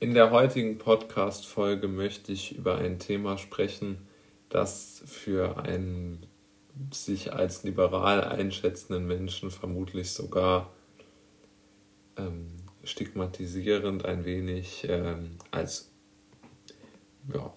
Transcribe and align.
In 0.00 0.14
der 0.14 0.30
heutigen 0.30 0.78
Podcast-Folge 0.78 1.88
möchte 1.88 2.30
ich 2.30 2.56
über 2.56 2.78
ein 2.78 3.00
Thema 3.00 3.36
sprechen, 3.36 4.06
das 4.48 5.02
für 5.06 5.58
einen 5.58 6.24
sich 6.92 7.32
als 7.32 7.64
liberal 7.64 8.22
einschätzenden 8.22 9.08
Menschen 9.08 9.50
vermutlich 9.50 10.12
sogar 10.12 10.72
ähm, 12.16 12.46
stigmatisierend 12.84 14.04
ein 14.04 14.24
wenig 14.24 14.86
ähm, 14.88 15.36
als 15.50 15.90
ja, 17.34 17.52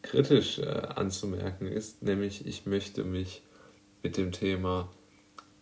kritisch 0.00 0.58
äh, 0.58 0.64
anzumerken 0.64 1.66
ist, 1.66 2.02
nämlich 2.02 2.46
ich 2.46 2.64
möchte 2.64 3.04
mich 3.04 3.42
mit 4.02 4.16
dem 4.16 4.32
Thema 4.32 4.90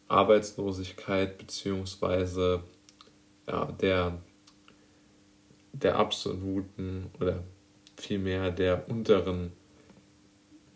Arbeitslosigkeit 0.06 1.38
beziehungsweise 1.38 2.62
ja, 3.48 3.64
der, 3.72 4.22
der 5.74 5.96
absoluten 5.96 7.10
oder 7.20 7.44
vielmehr 7.96 8.50
der 8.50 8.88
unteren, 8.88 9.52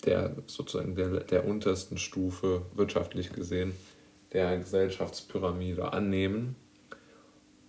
der 0.04 0.36
sozusagen 0.46 0.94
der, 0.94 1.20
der 1.20 1.46
untersten 1.46 1.98
Stufe 1.98 2.66
wirtschaftlich 2.74 3.32
gesehen 3.32 3.72
der 4.32 4.58
Gesellschaftspyramide 4.58 5.92
annehmen 5.92 6.56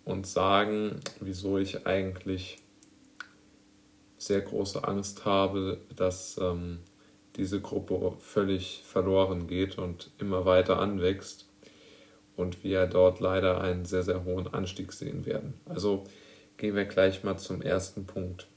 und 0.03 0.27
sagen, 0.27 0.99
wieso 1.19 1.57
ich 1.57 1.87
eigentlich 1.87 2.57
sehr 4.17 4.41
große 4.41 4.83
Angst 4.83 5.23
habe, 5.25 5.79
dass 5.95 6.37
ähm, 6.37 6.79
diese 7.37 7.61
Gruppe 7.61 8.13
völlig 8.19 8.83
verloren 8.83 9.47
geht 9.47 9.77
und 9.77 10.11
immer 10.17 10.45
weiter 10.45 10.79
anwächst 10.79 11.47
und 12.35 12.63
wir 12.63 12.85
dort 12.87 13.21
leider 13.21 13.61
einen 13.61 13.85
sehr, 13.85 14.03
sehr 14.03 14.25
hohen 14.25 14.47
Anstieg 14.47 14.91
sehen 14.91 15.25
werden. 15.25 15.53
Also 15.65 16.03
gehen 16.59 16.75
wir 16.75 16.85
gleich 16.85 17.23
mal 17.23 17.37
zum 17.37 17.61
ersten 17.61 18.05
Punkt. 18.05 18.47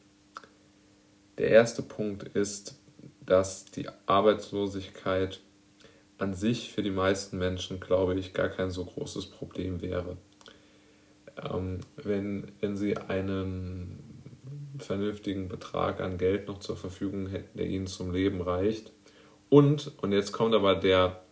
Der 1.39 1.49
erste 1.49 1.83
Punkt 1.83 2.25
ist, 2.25 2.79
dass 3.25 3.65
die 3.65 3.89
Arbeitslosigkeit 4.07 5.41
an 6.19 6.35
sich 6.35 6.73
für 6.73 6.83
die 6.83 6.91
meisten 6.91 7.39
Menschen, 7.39 7.81
glaube 7.81 8.19
ich, 8.19 8.35
gar 8.35 8.49
kein 8.49 8.71
so 8.71 8.85
großes 8.85 9.27
Problem 9.27 9.81
wäre. 9.81 10.19
Ähm, 11.43 11.79
wenn, 11.97 12.51
wenn 12.61 12.77
sie 12.77 12.97
einen 12.97 13.99
vernünftigen 14.79 15.49
Betrag 15.49 16.01
an 16.01 16.19
Geld 16.19 16.49
noch 16.49 16.59
zur 16.59 16.77
Verfügung 16.77 17.29
hätten, 17.29 17.57
der 17.57 17.67
ihnen 17.67 17.87
zum 17.87 18.13
Leben 18.13 18.41
reicht. 18.41 18.93
Und, 19.49 19.93
und 20.03 20.11
jetzt 20.11 20.33
kommt 20.33 20.55
aber 20.55 20.75
der 20.75 21.23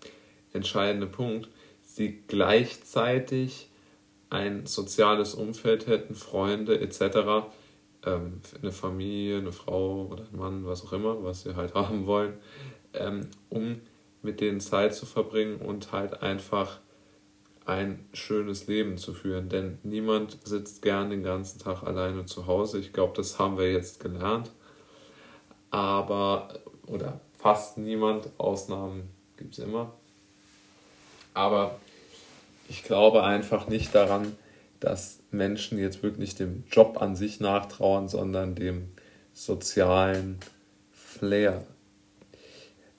entscheidende 0.53 1.09
Punkt, 1.09 1.49
sie 1.83 2.23
gleichzeitig 2.29 3.71
ein 4.31 4.67
soziales 4.67 5.35
Umfeld 5.35 5.87
hätten, 5.87 6.15
Freunde 6.15 6.81
etc., 6.81 7.51
ähm, 8.07 8.41
eine 8.63 8.73
Familie, 8.73 9.39
eine 9.39 9.53
Frau 9.53 10.07
oder 10.07 10.25
ein 10.33 10.39
Mann, 10.39 10.65
was 10.65 10.85
auch 10.87 10.93
immer, 10.93 11.23
was 11.23 11.43
sie 11.43 11.57
halt 11.57 11.75
haben 11.75 12.07
wollen, 12.07 12.35
ähm, 12.95 13.29
um 13.51 13.81
mit 14.23 14.41
denen 14.41 14.61
Zeit 14.61 14.95
zu 14.95 15.07
verbringen 15.07 15.57
und 15.57 15.93
halt 15.93 16.23
einfach 16.23 16.79
ein 17.67 18.09
schönes 18.13 18.67
Leben 18.67 18.99
zu 18.99 19.15
führen. 19.15 19.49
Denn 19.49 19.79
niemand 19.83 20.39
sitzt 20.45 20.83
gern 20.83 21.11
den 21.11 21.23
ganzen 21.23 21.59
Tag 21.59 21.83
alleine 21.83 22.27
zu 22.27 22.47
Hause. 22.47 22.79
Ich 22.79 22.93
glaube, 22.93 23.13
das 23.17 23.39
haben 23.39 23.59
wir 23.59 23.71
jetzt 23.71 24.01
gelernt. 24.01 24.51
Aber, 25.71 26.49
oder 26.87 27.21
fast 27.39 27.79
niemand, 27.79 28.29
Ausnahmen 28.39 29.09
gibt 29.37 29.55
es 29.55 29.61
immer. 29.61 29.93
Aber 31.33 31.79
ich 32.71 32.85
glaube 32.85 33.25
einfach 33.25 33.67
nicht 33.67 33.95
daran, 33.97 34.37
dass 34.79 35.19
Menschen 35.33 35.77
jetzt 35.77 36.05
wirklich 36.05 36.37
dem 36.37 36.63
Job 36.71 37.03
an 37.03 37.17
sich 37.17 37.41
nachtrauern, 37.41 38.07
sondern 38.07 38.55
dem 38.55 38.93
sozialen 39.33 40.39
Flair. 40.93 41.65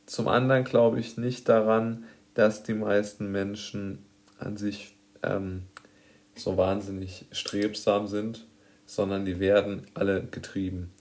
Zum 0.06 0.28
anderen 0.28 0.66
glaube 0.66 1.00
ich 1.00 1.18
nicht 1.18 1.48
daran, 1.48 2.04
dass 2.34 2.64
die 2.64 2.74
meisten 2.74 3.32
Menschen 3.32 4.06
an 4.40 4.58
sich 4.58 4.98
ähm, 5.24 5.64
so 6.36 6.58
wahnsinnig 6.58 7.26
strebsam 7.32 8.08
sind, 8.08 8.46
sondern 8.86 9.24
die 9.24 9.40
werden 9.40 9.88
alle 9.94 10.22
getrieben. 10.24 10.92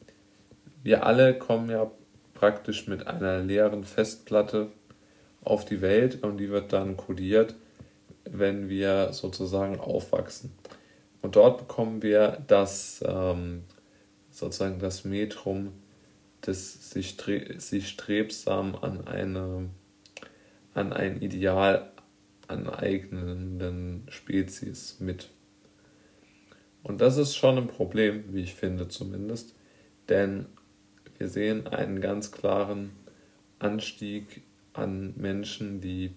Wir 0.84 1.04
alle 1.04 1.36
kommen 1.36 1.70
ja 1.70 1.90
praktisch 2.34 2.86
mit 2.86 3.08
einer 3.08 3.40
leeren 3.40 3.82
Festplatte 3.82 4.68
auf 5.42 5.64
die 5.64 5.80
Welt 5.80 6.22
und 6.22 6.36
die 6.36 6.50
wird 6.50 6.72
dann 6.72 6.96
kodiert, 6.96 7.56
wenn 8.32 8.68
wir 8.68 9.12
sozusagen 9.12 9.78
aufwachsen. 9.80 10.52
Und 11.22 11.36
dort 11.36 11.58
bekommen 11.58 12.02
wir 12.02 12.42
das 12.46 13.04
ähm, 13.06 13.64
sozusagen 14.30 14.78
das 14.78 15.04
Metrum 15.04 15.72
des 16.46 16.90
sich, 16.90 17.16
sich 17.58 17.88
strebsam 17.88 18.74
an 18.76 19.06
eine 19.06 19.68
an 20.72 20.92
ein 20.92 21.20
Ideal 21.20 21.90
aneignenden 22.46 24.06
Spezies 24.08 24.98
mit. 25.00 25.28
Und 26.82 27.00
das 27.00 27.16
ist 27.16 27.36
schon 27.36 27.58
ein 27.58 27.66
Problem, 27.66 28.24
wie 28.32 28.42
ich 28.42 28.54
finde 28.54 28.88
zumindest, 28.88 29.54
denn 30.08 30.46
wir 31.18 31.28
sehen 31.28 31.66
einen 31.66 32.00
ganz 32.00 32.32
klaren 32.32 32.92
Anstieg 33.58 34.42
an 34.72 35.12
Menschen, 35.16 35.80
die 35.80 36.12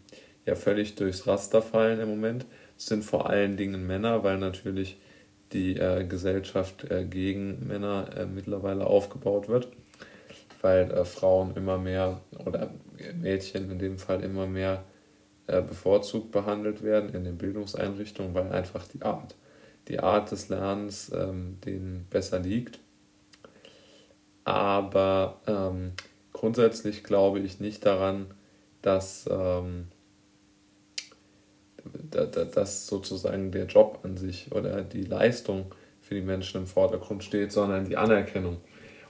ja 0.45 0.55
völlig 0.55 0.95
durchs 0.95 1.27
Raster 1.27 1.61
fallen 1.61 1.99
im 1.99 2.09
Moment. 2.09 2.45
Es 2.77 2.87
sind 2.87 3.03
vor 3.03 3.29
allen 3.29 3.57
Dingen 3.57 3.85
Männer, 3.87 4.23
weil 4.23 4.37
natürlich 4.37 4.97
die 5.53 5.77
äh, 5.77 6.05
Gesellschaft 6.05 6.89
äh, 6.89 7.05
gegen 7.05 7.67
Männer 7.67 8.09
äh, 8.17 8.25
mittlerweile 8.25 8.87
aufgebaut 8.87 9.47
wird, 9.47 9.67
weil 10.61 10.91
äh, 10.91 11.05
Frauen 11.05 11.55
immer 11.55 11.77
mehr 11.77 12.21
oder 12.45 12.71
Mädchen 13.21 13.69
in 13.69 13.79
dem 13.79 13.97
Fall 13.99 14.23
immer 14.23 14.47
mehr 14.47 14.83
äh, 15.47 15.61
bevorzugt 15.61 16.31
behandelt 16.31 16.83
werden 16.83 17.13
in 17.13 17.23
den 17.23 17.37
Bildungseinrichtungen, 17.37 18.33
weil 18.33 18.51
einfach 18.51 18.87
die 18.87 19.01
Art, 19.03 19.35
die 19.87 19.99
Art 19.99 20.31
des 20.31 20.49
Lernens 20.49 21.11
ähm, 21.13 21.59
denen 21.65 22.07
besser 22.09 22.39
liegt. 22.39 22.79
Aber 24.45 25.41
ähm, 25.47 25.93
grundsätzlich 26.33 27.03
glaube 27.03 27.39
ich 27.39 27.59
nicht 27.59 27.85
daran, 27.85 28.27
dass, 28.81 29.29
ähm, 29.31 29.87
dass 32.13 32.87
sozusagen 32.87 33.51
der 33.51 33.65
Job 33.65 33.99
an 34.03 34.17
sich 34.17 34.51
oder 34.51 34.81
die 34.81 35.03
Leistung 35.03 35.73
für 36.01 36.15
die 36.15 36.21
Menschen 36.21 36.61
im 36.61 36.67
Vordergrund 36.67 37.23
steht, 37.23 37.51
sondern 37.51 37.85
die 37.85 37.97
Anerkennung. 37.97 38.57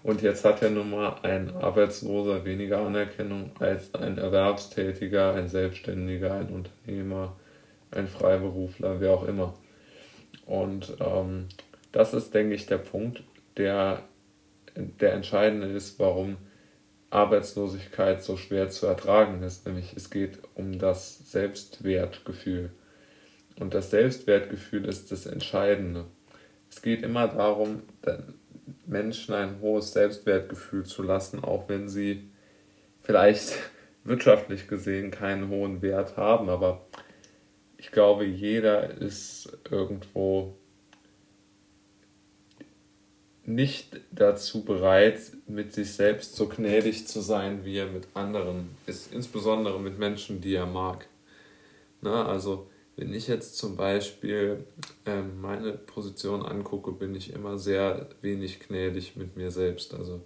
Und 0.03 0.22
jetzt 0.22 0.44
hat 0.44 0.62
ja 0.62 0.69
nun 0.69 0.90
mal 0.90 1.16
ein 1.24 1.56
Arbeitsloser 1.56 2.44
weniger 2.44 2.80
Anerkennung 2.80 3.52
als 3.59 3.94
ein 3.96 4.18
Erwerbstätiger, 4.18 5.34
ein 5.34 5.47
Selbstständiger, 5.47 6.34
ein 6.34 6.50
Unternehmer, 6.50 7.38
ein 7.91 8.08
Freiberufler, 8.08 9.00
wer 9.00 9.12
auch 9.12 9.25
immer. 9.25 9.53
Und 10.46 10.97
ähm, 11.00 11.47
das 11.94 12.14
ist, 12.14 12.34
denke 12.34 12.56
ich, 12.56 12.66
der 12.66 12.80
Punkt, 12.80 13.24
der, 13.56 14.03
der 14.75 15.14
entscheidende 15.14 15.68
ist, 15.68 16.00
warum 16.00 16.38
Arbeitslosigkeit 17.09 18.24
so 18.24 18.35
schwer 18.35 18.70
zu 18.70 18.88
ertragen 18.88 19.41
ist. 19.44 19.66
Nämlich 19.66 19.94
es 19.96 20.09
geht 20.09 20.40
um 20.56 20.80
das 20.80 21.31
Selbstwertgefühl. 21.31 22.72
Und 23.59 23.74
das 23.74 23.91
Selbstwertgefühl 23.91 24.86
ist 24.86 25.12
das 25.12 25.25
Entscheidende. 25.25 26.06
Es 26.69 26.81
geht 26.81 27.03
immer 27.03 27.28
darum, 27.28 27.84
Menschen 28.86 29.36
ein 29.36 29.59
hohes 29.62 29.94
Selbstwertgefühl 29.94 30.86
zu 30.86 31.03
lassen, 31.03 31.44
auch 31.44 31.69
wenn 31.69 31.88
sie 31.88 32.30
vielleicht 33.02 33.53
wirtschaftlich 34.03 34.68
gesehen 34.68 35.12
keinen 35.12 35.50
hohen 35.50 35.81
Wert 35.81 36.18
haben. 36.18 36.50
Aber 36.50 36.86
ich 37.78 37.91
glaube, 37.91 38.25
jeder 38.25 38.90
ist 38.90 39.58
irgendwo 39.70 40.56
nicht 43.46 43.99
dazu 44.11 44.64
bereit, 44.64 45.20
mit 45.47 45.73
sich 45.73 45.94
selbst 45.94 46.35
so 46.35 46.47
gnädig 46.47 47.08
zu 47.08 47.20
sein, 47.20 47.66
wie 47.66 47.78
er 47.78 47.88
mit 47.88 48.08
anderen 48.14 48.70
ist, 48.88 49.14
insbesondere 49.14 49.79
mit 49.79 49.99
Menschen, 49.99 50.40
die 50.40 50.56
er 50.56 50.66
mag. 50.66 51.08
Na, 52.02 52.26
also 52.26 52.70
wenn 52.95 53.13
ich 53.13 53.28
jetzt 53.28 53.57
zum 53.57 53.75
Beispiel 53.75 54.66
ähm, 55.05 55.41
meine 55.41 55.73
Position 55.73 56.45
angucke, 56.45 56.91
bin 56.91 57.16
ich 57.16 57.34
immer 57.34 57.57
sehr 57.57 58.09
wenig 58.22 58.59
gnädig 58.59 59.16
mit 59.16 59.35
mir 59.35 59.49
selbst. 59.49 59.93
Also 59.93 60.22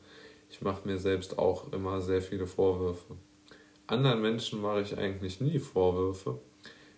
ich 0.49 0.61
mache 0.61 0.87
mir 0.87 0.99
selbst 0.99 1.37
auch 1.37 1.71
immer 1.71 2.01
sehr 2.01 2.21
viele 2.21 2.45
Vorwürfe. 2.45 3.15
Anderen 3.87 4.21
Menschen 4.21 4.61
mache 4.61 4.81
ich 4.81 4.97
eigentlich 4.97 5.39
nie 5.39 5.59
Vorwürfe, 5.59 6.39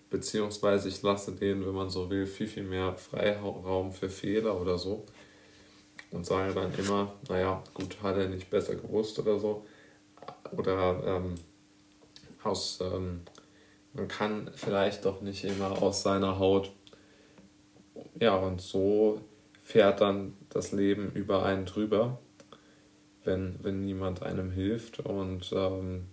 beziehungsweise 0.09 0.89
ich 0.89 1.03
lasse 1.03 1.33
denen, 1.33 1.63
wenn 1.65 1.75
man 1.75 1.91
so 1.91 2.09
will, 2.09 2.25
viel, 2.25 2.47
viel 2.47 2.63
mehr 2.63 2.95
Freiraum 2.97 3.91
für 3.91 4.09
Fehler 4.09 4.59
oder 4.59 4.79
so. 4.79 5.05
Und 6.09 6.25
sage 6.25 6.55
dann 6.55 6.73
immer, 6.73 7.13
naja, 7.27 7.63
gut, 7.75 8.01
hat 8.01 8.17
er 8.17 8.27
nicht 8.27 8.49
besser 8.49 8.73
gewusst 8.73 9.19
oder 9.19 9.37
so. 9.37 9.67
Oder 10.57 11.03
ähm, 11.05 11.35
aus 12.43 12.79
ähm, 12.81 13.21
man 13.93 14.07
kann 14.07 14.51
vielleicht 14.55 15.05
doch 15.05 15.21
nicht 15.21 15.43
immer 15.43 15.81
aus 15.81 16.03
seiner 16.03 16.39
Haut. 16.39 16.71
Ja, 18.19 18.35
und 18.35 18.61
so 18.61 19.21
fährt 19.63 20.01
dann 20.01 20.35
das 20.49 20.71
Leben 20.71 21.11
über 21.13 21.43
einen 21.43 21.65
drüber, 21.65 22.19
wenn, 23.23 23.55
wenn 23.61 23.83
niemand 23.83 24.23
einem 24.23 24.51
hilft. 24.51 24.99
Und 24.99 25.51
ähm, 25.53 26.07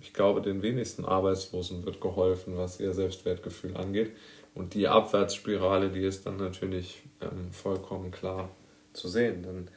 ich 0.00 0.12
glaube, 0.12 0.40
den 0.40 0.62
wenigsten 0.62 1.04
Arbeitslosen 1.04 1.84
wird 1.84 2.00
geholfen, 2.00 2.56
was 2.56 2.80
ihr 2.80 2.94
Selbstwertgefühl 2.94 3.76
angeht. 3.76 4.12
Und 4.54 4.74
die 4.74 4.88
Abwärtsspirale, 4.88 5.90
die 5.90 6.04
ist 6.04 6.26
dann 6.26 6.36
natürlich 6.36 7.02
ähm, 7.20 7.52
vollkommen 7.52 8.10
klar 8.10 8.50
zu 8.92 9.08
sehen. 9.08 9.42
Denn 9.42 9.68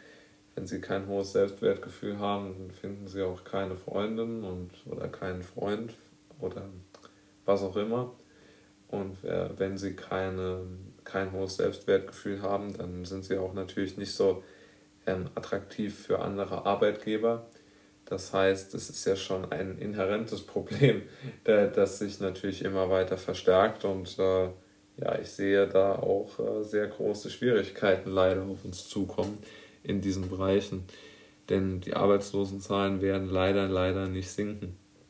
wenn 0.56 0.68
sie 0.68 0.82
kein 0.82 1.08
hohes 1.08 1.34
Selbstwertgefühl 1.34 2.20
haben, 2.20 2.56
dann 2.58 2.72
finden 2.72 3.08
sie 3.08 3.24
auch 3.24 3.44
keine 3.44 3.76
Freundin 3.76 4.44
und, 4.44 4.72
oder 4.86 5.08
keinen 5.08 5.44
Freund 5.44 5.94
oder 6.44 6.70
was 7.46 7.62
auch 7.62 7.76
immer. 7.76 8.14
Und 8.90 9.18
wenn 9.24 9.76
sie 9.76 9.96
keine, 9.96 10.68
kein 11.04 11.32
hohes 11.32 11.56
Selbstwertgefühl 11.56 12.44
haben, 12.44 12.78
dann 12.78 13.06
sind 13.06 13.26
sie 13.26 13.38
auch 13.40 13.56
natürlich 13.56 13.98
nicht 13.98 14.14
so 14.14 14.44
ähm, 15.06 15.30
attraktiv 15.36 15.98
für 15.98 16.20
andere 16.20 16.66
Arbeitgeber. 16.66 17.48
Das 18.06 18.34
heißt, 18.34 18.74
es 18.76 18.90
ist 18.90 19.06
ja 19.06 19.16
schon 19.16 19.52
ein 19.52 19.78
inhärentes 19.78 20.42
Problem, 20.46 21.04
äh, 21.46 21.70
das 21.70 22.00
sich 22.00 22.20
natürlich 22.20 22.64
immer 22.64 22.90
weiter 22.90 23.18
verstärkt. 23.18 23.86
Und 23.86 24.18
äh, 24.20 24.50
ja, 24.98 25.20
ich 25.20 25.30
sehe 25.30 25.68
da 25.68 25.96
auch 25.96 26.40
äh, 26.40 26.64
sehr 26.64 26.88
große 26.88 27.30
Schwierigkeiten 27.30 28.10
leider 28.12 28.44
auf 28.44 28.64
uns 28.64 28.88
zukommen 28.88 29.38
in 29.84 30.02
diesen 30.02 30.30
Bereichen. 30.30 30.86
Denn 31.50 31.82
die 31.82 31.94
Arbeitslosenzahlen 31.94 33.02
werden 33.02 33.30
leider, 33.30 33.68
leider 33.68 34.08
nicht 34.08 34.30
sinken. 34.30 34.78